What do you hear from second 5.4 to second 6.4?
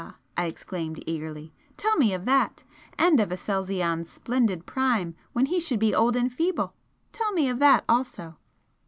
he should be old and